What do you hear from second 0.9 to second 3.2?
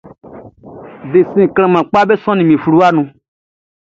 Desɛn klanhan kpaʼm be sɔnnin min fluwaʼn nun.